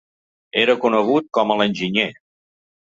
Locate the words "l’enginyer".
1.61-2.11